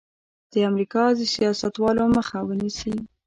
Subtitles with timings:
[0.51, 2.93] د امریکا د سیاستوالو مخه ونیسي.